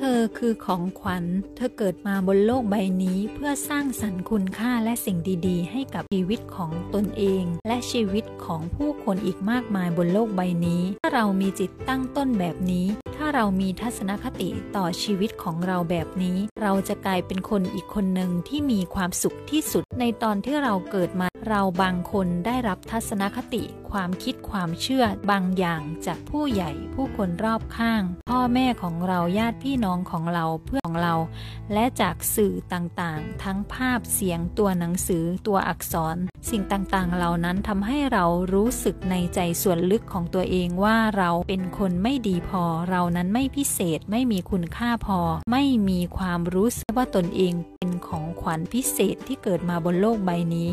[0.00, 1.24] เธอคือของขวัญ
[1.56, 23.62] เธอเกิดมาบนโลกใบนี้เพื่อสร้างสรรค์คุณค่าและสิ่งดีๆ ให้กับชีวิตของตนเอง และชีวิตของผู้คนอีกมากมายบนโลกใบนี้ ถ้าเรามีจิตตั้งต้นแบบนี้ ถ้าเรามีทัศนคติต่อชีวิตของเราแบบนี้ เราจะกลายเป็นคนอีกคนหนึ่งที่มีความสุขที่สุด ในตอนที่เราเกิดมา เราบางคนได้รับทัศนคติ
[23.92, 31.14] ความคิดความเชื่อบางอย่างจากผู้ใหญ่ผู้คนรอบข้าง พ่อแม่ของเราญาติพี่น้องของเราเพื่อนของเรา
[31.72, 36.16] และจากสื่อต่างๆ ทั้งภาพเสียงตัวหนังสือตัวอักษร
[36.50, 38.24] สิ่งต่างๆ เหล่านั้นทำให้เรา
[38.54, 45.20] รู้สึกในใจส่วนลึกของตัวเองว่าเราเป็นคนไม่ดีพอ เรานั้นไม่พิเศษไม่มีคุณค่าพอ
[45.52, 50.70] ไม่มีความรู้สึกว่าตนเองเป็นของขวัญพิเศษที่เกิดมาบนโลกใบนี้